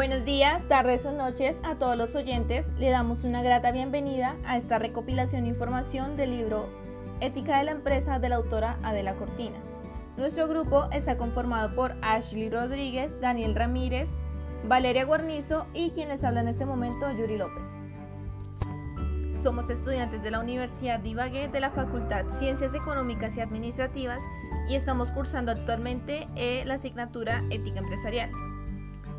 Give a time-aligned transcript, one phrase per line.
[0.00, 2.70] Buenos días, tardes o noches a todos los oyentes.
[2.78, 6.70] Le damos una grata bienvenida a esta recopilación de información del libro
[7.20, 9.58] Ética de la empresa de la autora Adela Cortina.
[10.16, 14.08] Nuestro grupo está conformado por Ashley Rodríguez, Daniel Ramírez,
[14.66, 17.66] Valeria Guarnizo y quienes hablan en este momento, Yuri López.
[19.42, 24.22] Somos estudiantes de la Universidad de Ibagué de la Facultad Ciencias Económicas y Administrativas
[24.66, 28.30] y estamos cursando actualmente eh, la asignatura Ética Empresarial.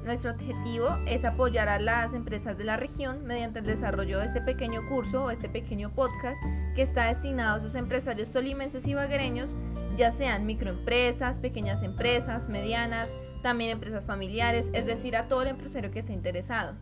[0.04, 4.42] Nuestro objetivo es apoyar a las empresas de la región mediante el desarrollo de este
[4.42, 6.42] pequeño curso o este pequeño podcast
[6.76, 9.56] que está destinado a sus empresarios tolimenses y baguereños,
[9.98, 13.10] ya sean microempresas, pequeñas empresas, medianas,
[13.44, 16.74] también empresas familiares, es decir, a todo el empresario que esté interesado.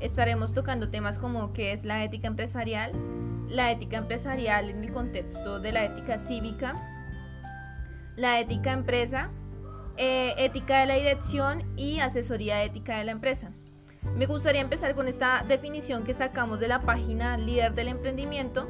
[0.00, 2.92] Estaremos tocando temas como qué es la ética empresarial,
[3.48, 6.72] la ética empresarial en el contexto de la ética cívica,
[8.16, 9.30] la ética empresa,
[9.96, 13.52] eh, ética de la dirección y asesoría ética de la empresa.
[14.16, 18.68] Me gustaría empezar con esta definición que sacamos de la página Líder del Emprendimiento.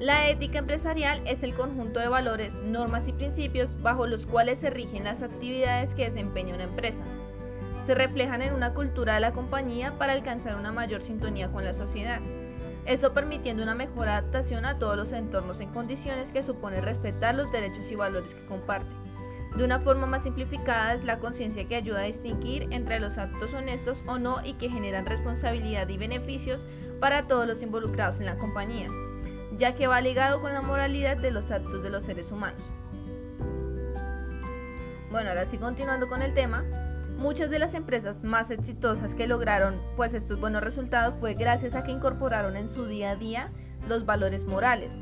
[0.00, 4.70] La ética empresarial es el conjunto de valores, normas y principios bajo los cuales se
[4.70, 7.02] rigen las actividades que desempeña una empresa.
[7.86, 11.72] Se reflejan en una cultura de la compañía para alcanzar una mayor sintonía con la
[11.72, 12.20] sociedad.
[12.84, 17.50] Esto permitiendo una mejor adaptación a todos los entornos en condiciones que supone respetar los
[17.52, 19.05] derechos y valores que comparten.
[19.56, 23.54] De una forma más simplificada es la conciencia que ayuda a distinguir entre los actos
[23.54, 26.66] honestos o no y que generan responsabilidad y beneficios
[27.00, 28.88] para todos los involucrados en la compañía,
[29.56, 32.62] ya que va ligado con la moralidad de los actos de los seres humanos.
[35.10, 36.62] Bueno, ahora sí continuando con el tema,
[37.16, 41.82] muchas de las empresas más exitosas que lograron pues estos buenos resultados fue gracias a
[41.82, 43.50] que incorporaron en su día a día
[43.88, 44.92] los valores morales,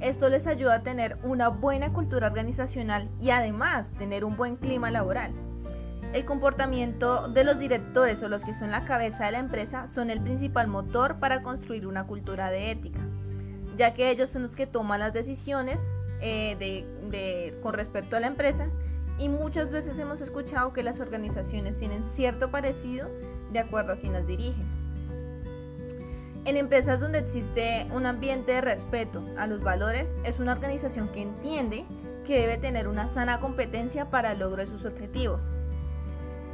[0.00, 4.90] esto les ayuda a tener una buena cultura organizacional y además tener un buen clima
[4.90, 5.32] laboral.
[6.12, 10.10] El comportamiento de los directores o los que son la cabeza de la empresa son
[10.10, 13.00] el principal motor para construir una cultura de ética,
[13.76, 15.80] ya que ellos son los que toman las decisiones
[16.20, 16.84] eh,
[17.62, 18.68] con respecto a la empresa
[19.18, 23.08] y muchas veces hemos escuchado que las organizaciones tienen cierto parecido
[23.52, 24.83] de acuerdo a quien las dirigen.
[26.44, 31.22] En empresas donde existe un ambiente de respeto a los valores, es una organización que
[31.22, 31.86] entiende
[32.26, 35.48] que debe tener una sana competencia para el logro de sus objetivos.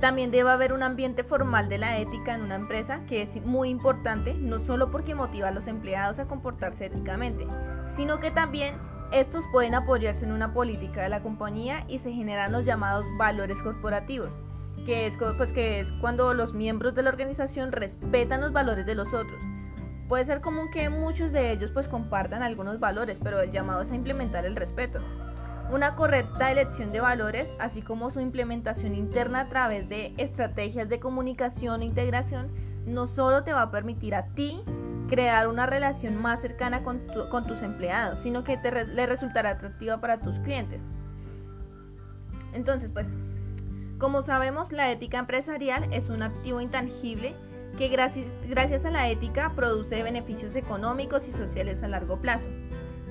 [0.00, 3.69] También debe haber un ambiente formal de la ética en una empresa que es muy
[3.69, 7.49] importante, no solo porque motiva a los empleados a comportarse éticamente,
[7.89, 8.77] sino que también
[9.11, 13.61] estos pueden apoyarse en una política de la compañía y se generan los llamados valores
[13.61, 14.39] corporativos,
[14.87, 18.95] que es, pues, que es cuando los miembros de la organización respetan los valores de
[18.95, 19.41] los otros
[20.10, 23.93] Puede ser común que muchos de ellos pues compartan algunos valores, pero el llamado es
[23.93, 24.98] a implementar el respeto.
[25.71, 30.99] Una correcta elección de valores, así como su implementación interna a través de estrategias de
[30.99, 32.50] comunicación e integración,
[32.87, 34.65] no solo te va a permitir a ti
[35.09, 40.19] crear una relación más cercana con, tus empleados, sino que te le resultará atractiva para
[40.19, 40.81] tus clientes.
[42.53, 43.16] Entonces, pues,
[43.99, 47.37] como sabemos, la ética empresarial es un activo intangible
[47.78, 52.48] que gracias a la ética produce beneficios económicos y sociales a largo plazo.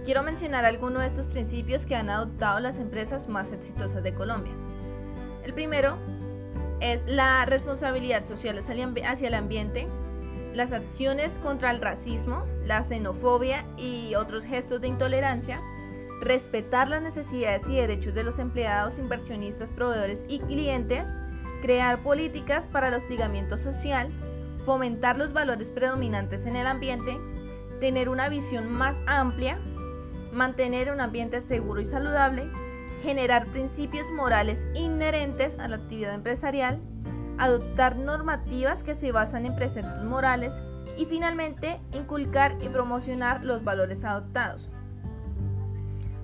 [0.05, 4.53] Quiero mencionar algunos de estos principios que han adoptado las empresas más exitosas de Colombia.
[5.43, 5.97] El primero
[6.79, 9.87] es la responsabilidad social hacia el ambiente,
[10.53, 15.59] las acciones contra el racismo, la xenofobia y otros gestos de intolerancia,
[16.21, 21.05] respetar las necesidades y derechos de los empleados, inversionistas, proveedores y clientes,
[21.61, 24.09] crear políticas para el hostigamiento social,
[24.65, 27.17] fomentar los valores predominantes en el ambiente,
[27.79, 29.59] tener una visión más amplia,
[30.31, 32.49] mantener un ambiente seguro y saludable,
[33.03, 36.79] generar principios morales inherentes a la actividad empresarial,
[37.37, 40.53] adoptar normativas que se basan en preceptos morales
[40.97, 44.69] y finalmente inculcar y promocionar los valores adoptados.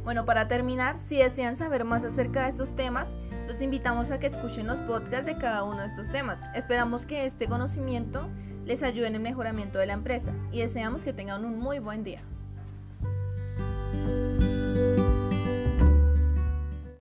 [0.04, 3.16] Bueno, para terminar, si desean saber más acerca de estos temas,
[3.48, 6.42] los invitamos a que escuchen los podcasts de cada uno de estos temas.
[6.56, 8.28] Esperamos que este conocimiento
[8.66, 12.04] les ayude en el mejoramiento de la empresa y deseamos que tengan un muy buen
[12.04, 12.24] día.